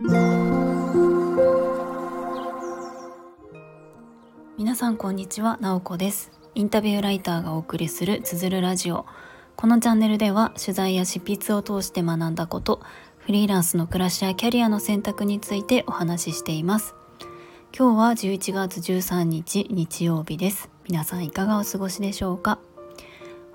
[0.00, 0.14] 皆
[4.76, 6.30] さんこんにちは、なおこです。
[6.54, 9.06] インタビューライターがお送りするつづるラジオ。
[9.56, 12.80] このチャンネルでは取材や執筆を通して学んだこと
[13.16, 16.94] フリーランスの暮らしやキャリアの選択についてお話ししています。
[17.76, 20.70] 今日は11月13日日曜日です。
[20.88, 22.60] 皆さんいかがお過ごしでしょうか？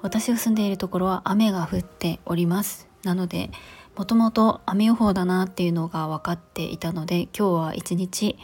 [0.02, 2.90] 私が住んでいるところは雨が降っております。
[3.06, 3.50] なので
[3.96, 8.38] もともと雨予報だなっていうのが分かっていたので今日は一日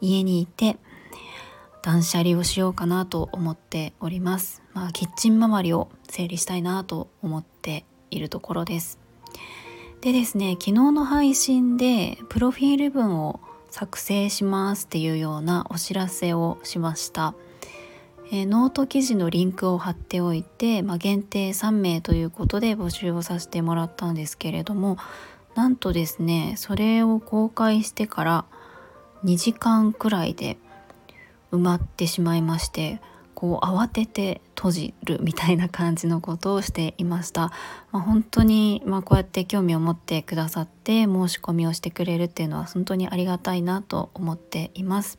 [0.00, 0.76] 家にいて
[1.82, 4.62] 断捨離をしようかなと思っております。
[4.72, 9.00] まあ、キッチン周りを整理したいなと思っているところです。
[10.00, 13.40] でですね、昨日の配信でプロフィール文を
[13.70, 17.34] 作成しますっていうようなお知らせをしました。
[18.34, 24.96] えー、ノート記事のリンクを貼っておいて、まあ、限定3名ということで募集をさせてもらったんですけれども
[25.54, 28.44] なんとですねそれを公開してから
[29.24, 30.56] 2時間くらいで
[31.52, 33.02] 埋まってしまいまして
[33.34, 37.52] こう慌てて閉じるみたいな感じのことをしていました、
[37.90, 45.18] まあ、本当に、まあ、こうやって興味を持ってくださって申し込みをしてくれるっていうのは本当にありがたいなと思っています。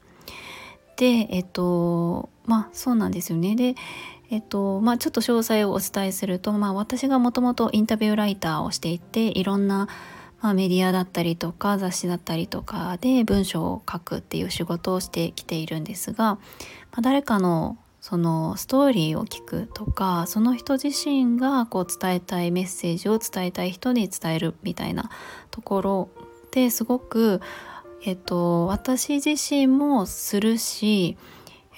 [0.96, 3.56] でえっとまあそうなんですよね。
[3.56, 3.76] で
[4.30, 9.88] えっとまあ、ちょっと詳細をお伝えすると、まあ、私がもともとインタビューライターをしていていろんな
[10.44, 16.40] まあ、メディアだったりとか雑誌だったりとかで文章を書くっていう仕事をしてきているんですが、ま
[16.98, 25.10] あ、誰かのそのストーリーを聞くとかその人自身がこう伝えたいメッセージを伝えたい人に伝えるみたいな
[25.50, 26.10] ところ
[26.52, 27.40] ですごく、
[28.04, 31.16] えっと、私自身もするし、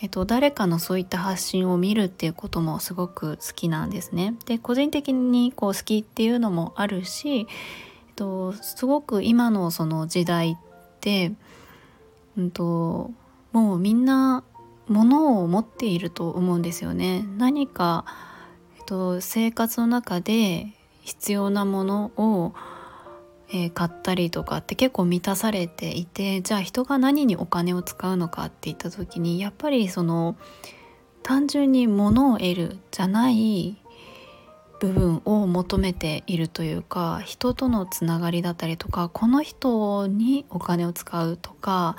[0.01, 4.35] えっと、誰かのそういった発信を見るっていうこともすごく好きなんですね。
[4.45, 7.45] で個人的にこう好きっていうのもあるしえっ
[8.16, 10.57] とすごく今のその時代っ
[10.99, 11.33] て、
[12.38, 13.11] うんと、
[13.53, 14.43] もうみんな
[14.88, 17.23] 物を持っていると思うんですよね。
[17.38, 18.06] 何か、
[18.77, 22.53] えっと、生活の中で必要なものを、
[23.50, 30.35] えー、買ったりとかって結構満たされていてじゃあ人が何にお金を使うのかっていった時にやっぱりその
[31.23, 33.78] 単純に物を得るじゃない
[34.79, 41.95] 部分を求めているというか人とのつながりだったりとかこの人にお金を使うとか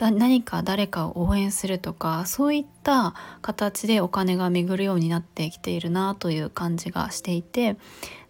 [0.00, 7.76] だ何か誰かを応援するとかそういった形でお金が巡るようになってきているなという感じがしていて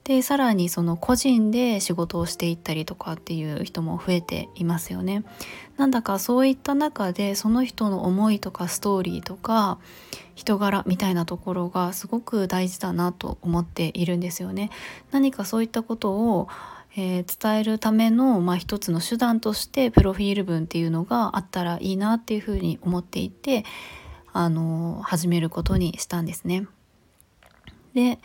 [0.03, 5.23] でさらにその個人で仕事をしていったりとかっていう人も増えていますよね。
[5.77, 9.79] なんだかそういった中でその人の思いとかストーリーとか
[10.35, 14.71] 人柄みたいなところがすごく大事だなと思っているんですよね。
[15.13, 16.49] 何かそういったことを
[16.97, 23.65] えー、伝えるための、まあ、一つの手段としてプロフィール文っていうのがあったらいいなっていうふうに思っていて
[24.33, 26.67] あの始めることにしたんですね。
[27.95, 28.19] で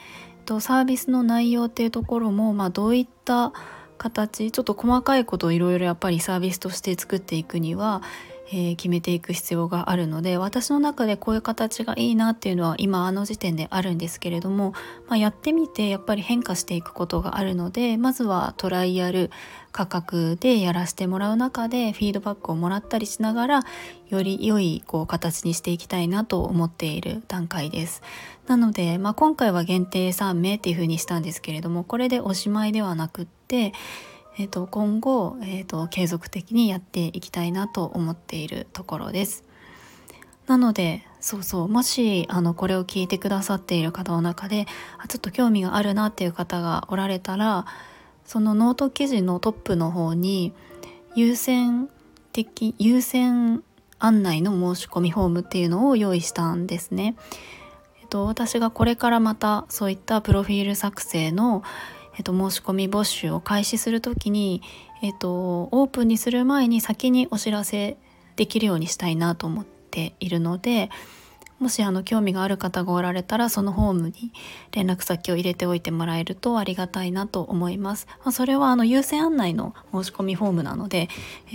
[0.45, 3.51] とサービスの内容っていうところも、まあ、どういった
[3.97, 8.01] 形ちょっと細かいことをいろいろやっぱりサービスとして作っていくには、
[8.47, 14.73] えー、決めていく必要があるので私の中でこういう形がいいなっていうのは今あの時点であるんですけれども、
[15.07, 19.31] まあ、やってみてやっぱり変化していくことがあるのでまずはトライアル
[19.71, 23.63] 価格でやらせてもらう中でフィードバックをもらったりしながら
[24.09, 28.01] より良いこう形にしていきたいなと思っている段階です。
[28.47, 33.73] なので、まあ、今回は限定3名っていうふうにしたんですけれどもこれでおしまいではなくって
[34.37, 39.43] えーと、今後、えーと、継続的にやっていきたいなと思っているところです。
[40.47, 44.67] なのでそうそうもしあのこれを聞いてくださっている方の中で
[44.99, 47.65] あちょっと興味があるなっていう方がおられたら
[48.25, 50.53] そのノート記事のトップの方に
[51.15, 51.89] 優先
[52.31, 53.63] 的優先
[53.97, 57.15] 案内の申し込みフォームっていうのを用意したんですね。
[58.01, 61.63] えっと、私がこれからまたそういったプロフィール作成の、
[62.17, 64.61] えっと、申し込み募集を開始する時に、
[65.01, 67.97] えっと、オープンにする前に先にお知らせ
[68.35, 70.89] できるようにしたいなと思っているので
[71.59, 74.33] もしあの興味がある方がおられたらそのホームに
[74.71, 78.07] 連絡先を入れておいてもらえるとありがたいなと思います。
[78.19, 81.07] まあ、それはあの優先案内の申し込みフォームなので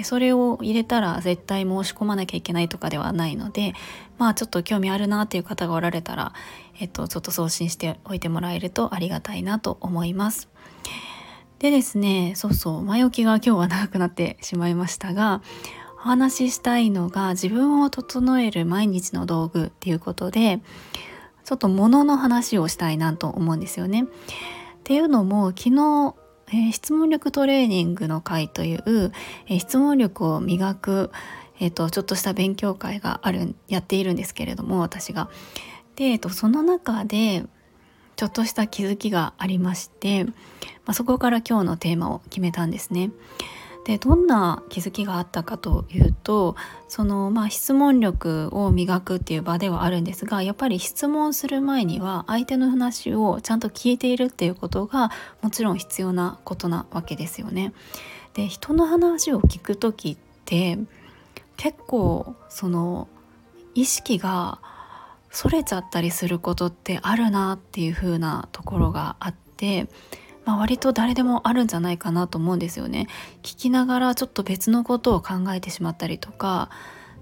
[0.04, 3.74] それを入れたら絶対申し込まなきゃいけないとかではないので
[4.16, 6.32] まあちょっと興味あるなっていう方がおられたら、
[6.78, 10.48] えっと、ちょっと送信しておいてもらえるとありがたいなと思います。
[11.58, 15.42] でですねそうそう前置きが今日は長くなってしまいましたが
[16.00, 20.60] お話ししたいのが自分を整える毎日の道具っていうことで
[21.44, 24.04] ちょっと物の話をしたいなと思うんですよね。
[24.04, 24.06] っ
[24.82, 26.14] ていうのも昨日、
[26.48, 29.12] えー、質問力トレーニングの会という、
[29.46, 31.10] えー、質問力を磨く、
[31.58, 35.28] えーと、ちょっとした勉強会があるやっているんですけれども私が。
[35.96, 37.44] で、えーと、その中で
[38.16, 40.32] ちょっとした気づきがありまして、ま
[40.86, 43.10] あ、そこから今日のテーマを決めたんですね。
[43.84, 46.54] でどんな気づきがあったかというと
[46.88, 55.10] その、まあ、質問力を磨くっていう場ではあるんですがやっぱり質問する前には相手の話をちゃんと聞いているっていうことが
[55.40, 57.72] もちろん必要なことなわけですよね。
[58.34, 60.78] で人の話を聞く時って
[61.56, 63.08] 結構その
[63.74, 64.60] 意識が
[65.30, 69.88] それちゃったりすることってあるなっていう風なところがあって
[70.44, 73.06] まあ、割と誰でもあるんじゃないかなと思うんですよね。
[73.42, 76.70] 聞きながらちょっと別のことを考えてしまったりとか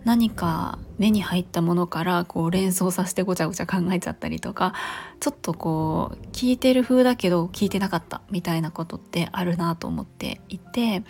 [0.04, 4.72] 何か目に入ったものからこう連想させてごちゃごちゃ考えちゃったりとか
[5.20, 11.02] ちょっとこう聞いてる風だけど聞いてなかったみたいなことってあるなと思っていて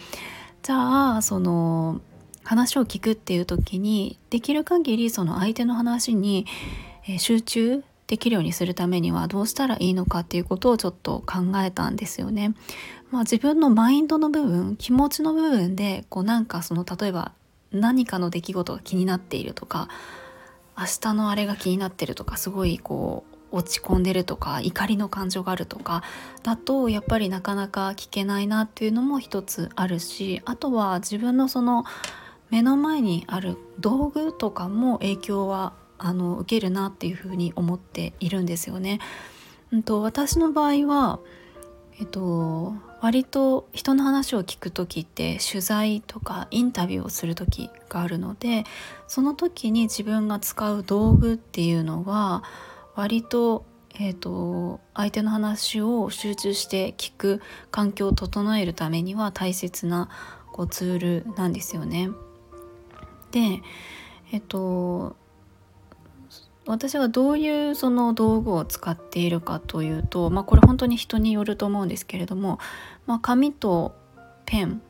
[0.63, 2.01] じゃあその
[2.43, 6.47] 話を聞くっていう時にできる限りその相手の話に
[7.19, 12.55] 集中できるようにするためにはどうしたらいいのかっていうことをちょっと考えたんですよね。
[13.11, 17.33] まあ、自分のマインドの部分気持ちの部分でこうなんかその例えば
[17.71, 19.89] 何かの出来事が気になっているとか
[20.77, 26.03] 明日のあれが気になってるとかすごいこう落ち込んでるとか怒りの感情があるとか
[26.43, 31.85] だとやっぱりなかなか聞けないなっていうのも一つあるしあとは自分のその
[32.51, 39.01] 目の前にある道具とかも影響はあの受けるなっていうふうに思っているんですよね。
[39.73, 41.21] うんと、私の場合は、
[42.01, 48.65] えっと、割と人の話を聞く時って取材とかインタビューをする時があるので
[49.07, 52.43] その時に自分が使う道具っていうのは
[52.97, 53.65] 割と,、
[53.95, 57.41] えーと相手の話を集中して聞く
[57.71, 60.09] 環境を整えるためには大切な
[60.53, 62.11] こうツールなんですよね。
[63.31, 63.61] で
[64.33, 65.15] えっと
[66.69, 72.59] 私がどういうその道具を使っているかというと、まあ、これ本当に人によると思うんですけれども、
[73.07, 73.95] まあ、紙と
[74.45, 74.83] ペン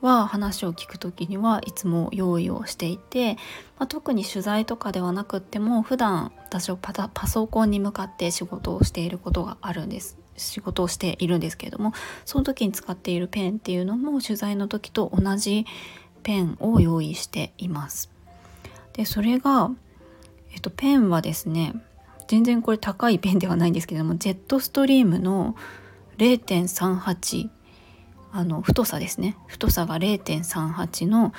[0.00, 3.34] は話を聞く時にはいつも用意をしていて、
[3.78, 11.92] まあ、特に取材とかではなくっても普段私はパソコンに向かって仕事をしていることがあるんです仕事をしているんですけれども
[12.24, 15.66] その時に使っているペンっていうのも取材の時と同じ
[16.22, 18.10] ペンを用意しています。
[18.92, 19.70] でそれが
[20.52, 21.74] えっと、ペンはですね
[22.28, 25.56] 全然これ高いペンではないんですけどもジェットストリームの
[26.18, 27.50] 0.38
[28.32, 29.36] あの太さですね。
[29.48, 31.32] 太さが0.38の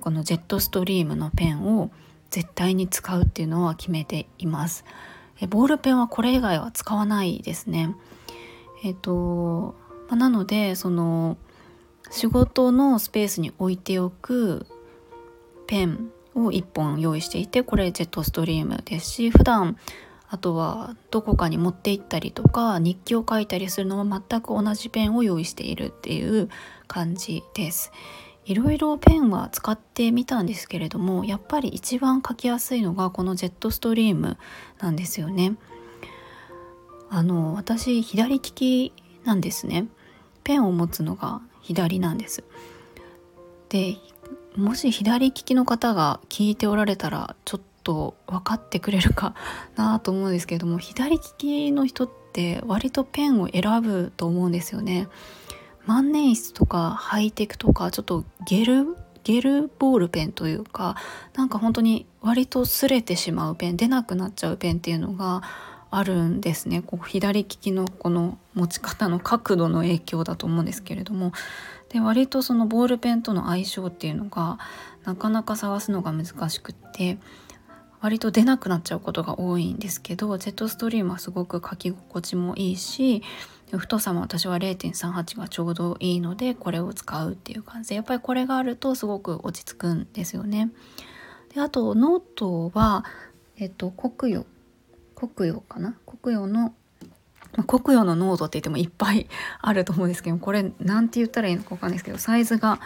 [0.00, 1.90] このジェットストリームのペンを
[2.30, 4.84] 絶対に使うっていうのは決めています。
[5.48, 7.94] ボールペンはこれ以外は使わないですね。
[8.82, 9.74] えっと、
[10.10, 11.36] なのでその
[12.10, 14.66] 仕事のスペースに置いておく
[15.66, 19.76] ペンを1本用意していてこれジェットストリームですし普段
[20.28, 26.48] あとはどこかに持って行ったりとか日記を書いたりするのは全く同じペンを用意しているっていう
[26.86, 27.90] 感じです。
[28.46, 34.38] いろいろペンは使ってみたんですけれどもやっぱり一番書きやすいのがこのジェットストリーム
[34.80, 35.56] なんですよね。
[37.10, 38.92] あの私左利き
[39.24, 39.88] なんですね。
[40.44, 42.44] ペンを持つのが左なんです。
[43.68, 43.96] で
[44.56, 49.34] もし左利きの方が聞いておられたらちょっと分かってくれるか
[49.76, 55.08] なと思うんですけれども左利きの人って割とペンを選ぶと思うんですよね。
[55.86, 60.96] 万年筆とかハイテクとかちょっとゲルゲルボールペンというか
[61.34, 65.42] なんか本当に割と擦れてしまうペン出なくなっちゃうペンっていうのが
[65.90, 66.82] あるんですね。
[66.82, 71.32] こう左利きのこの持ち方の角度の影響だと思うんですけれども。
[71.90, 74.58] で割とそのボールペンとの相性っていうのが
[75.04, 77.18] なかなか探すのが難しくって
[78.00, 83.22] 割と出なくなっちゃうことが多いんですけどジェットストリームはすごく書き心地もいいし
[83.76, 90.70] 太さも私は0.38がちょうどいいのでこれを使うっていう感じでやっぱりこれがあるとすごく落ち着くんですよね。
[91.54, 93.04] であとノートは、
[93.56, 94.46] えっと、コク
[95.28, 95.40] ヨ。
[95.40, 95.94] コクヨかな？
[96.06, 96.74] コクヨの
[97.56, 99.26] まあ、コクヨのノートって言ってもいっぱい
[99.60, 102.80] あると思うんですけどこれ何て言ったらいいのか分かんないですけどサイズが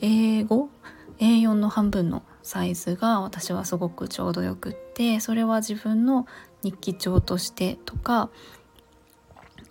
[0.00, 0.70] 英語
[1.18, 6.26] ？A4 の半分のサイズが私はすごくちょうどよくってそれは自分の
[6.62, 8.30] 日記帳としてとか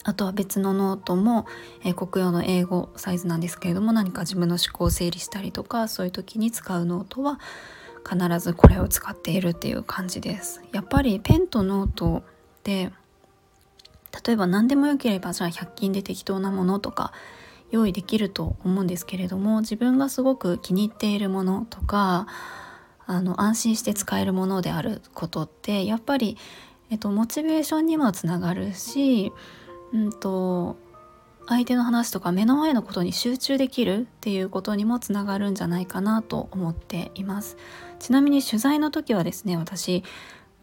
[0.03, 1.45] あとは別のノートも、
[1.83, 7.39] えー、コクヨの A5 サイズなんですけれども何か自分の思考を整理したりとかそういう時に使うノートは
[8.09, 10.61] 必ずこれを使っているっていう感じです。
[10.71, 12.23] やっぱりペンとノート
[12.63, 12.91] で
[14.25, 17.11] 例えば何でもよければじゃあ100均で適当なものとか
[17.71, 22.27] 用意できると思うんですけれども自分がすごく気に入っているものとか
[23.05, 26.37] あの安心して使えるものであることってやっぱり、
[26.89, 29.31] えっと、モチベーションにもつながるし、
[29.93, 30.75] うんと、
[31.47, 37.55] 相手の話とか目の前のことに集中できるっていうことにもつながるんじゃないかなと思っています
[37.99, 40.03] ちなみに取材の時はですね私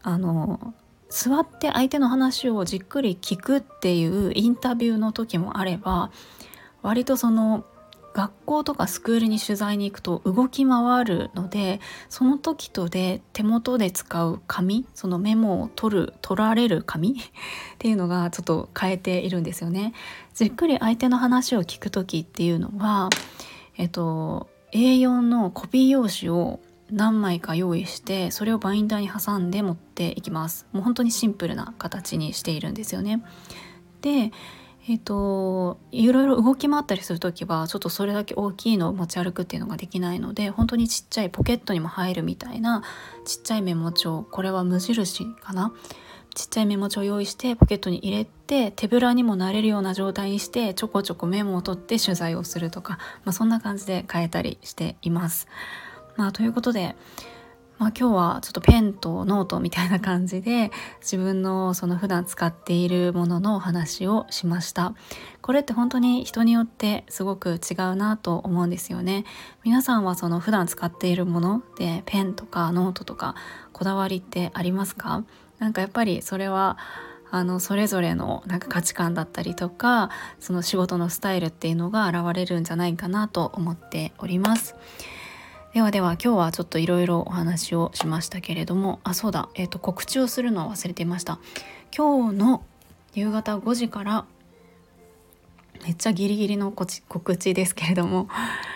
[0.03, 0.73] あの
[1.09, 6.11] 座って相手の話をじっくり聞くっていうインタビューの時もあれば
[6.81, 7.65] 割とその
[8.15, 17.15] 学校とかスクールに取材に行くと動き回るのでその時とで手元で使う紙そのメモを取る取られる紙 っ
[17.77, 19.93] ていうのがちょっと変えているんですよね。
[20.33, 23.09] じっくり相手の話を聞く時っていうのは、
[23.75, 26.61] えっと、A4 のコピー用紙を
[26.91, 30.67] 何枚か用意してそれをバインダーに挟んで持っていきます。
[30.71, 33.23] もう本当にシンプルな形にしているんですよね。
[34.01, 34.31] で
[34.87, 42.83] えっ、ー、といろいろ動き回ったりする時はちょっとそれだけ大きいのを持ち歩くっていうのができないので本当にちっちゃいポケットにも入るみたいな
[43.25, 45.73] ちっちゃいメモ帳これは無印かな？
[46.35, 55.47] ちっちゃいメモ帳を用意してポケットに入れて手ぶらにもなれるような状態にしてちょこちょこメモを取って取材をするとか、まあ、そんな感じで変えたりしています。
[56.15, 56.95] まあ、ということで
[57.77, 64.93] まあ、今日はちょっとペンとノートみたいな感じで自分のその普段使っているもののお話をしました。
[65.41, 69.25] これって本当に人によってすごく違うなと思うんですよね。
[69.65, 73.35] 皆さんはその普段使っているものでペンとかノートとか
[73.73, 75.25] こだわりってありますか？
[75.59, 76.77] なんかやっぱりそれは
[77.29, 84.75] あのそれぞれのなんか価値観だったりとかその仕事のスタイルっていうのが現れるんじゃないかなと思っております。
[85.75, 89.01] ではでは今日はちょっといろいろお話をしましたけれども。
[89.03, 91.37] あそうだ、えーと、告知をするのは忘れていました。
[91.93, 92.63] 今日の
[93.13, 94.23] 夕方5時から
[95.83, 98.29] めっちゃギリギリの告知ですけれども。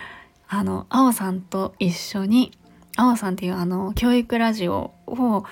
[0.46, 2.52] あのあおさんと一緒に
[2.98, 5.44] あおさんっていうあの教育ラジオを、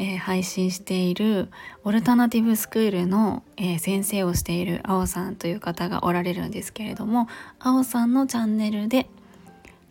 [0.00, 1.48] えー、配信している
[1.84, 7.28] オルタナティブスクールの、えー、先生をしているあおさんという方がおられるんですけれども
[7.60, 9.08] あおさんのチャンネルで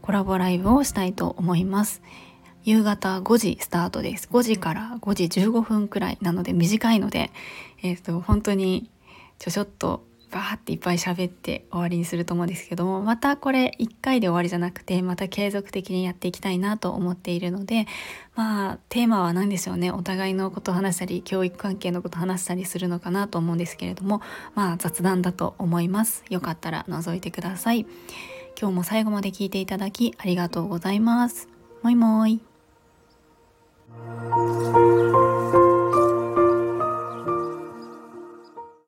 [0.07, 2.01] コラボライブをしたいと思います。
[2.63, 4.29] 夕方5時スタートです。
[4.31, 7.29] 5時から5時15分くらいなので短いので、
[7.83, 8.89] えっ、と、本当に
[9.37, 17.85] ちょちょっとバーっていっぱい喋って終わりにすると思うんですけども、またこれ1回で終わりじゃなくて、また継続的にやっていきたいなと思っているので、
[18.33, 19.91] まあ、テーマは何でしょうね。
[19.91, 24.21] お互いのことを話したり、教育関係のことを話したりするのかなと思うんですけれども、
[24.55, 26.23] まあ、雑談だと思います。
[26.29, 27.85] よかったら覗いてください。
[28.59, 31.47] 今日も最後まで聞いていただきありがとうございます。
[31.83, 32.41] もいもーい。